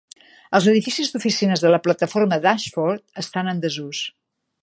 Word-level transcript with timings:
Els 0.59 0.67
edificis 0.71 1.11
d'oficines 1.15 1.65
de 1.65 1.73
la 1.75 1.81
plataforma 1.89 2.41
d'Ashford 2.47 3.23
estan 3.27 3.53
en 3.55 3.61
desús. 3.67 4.03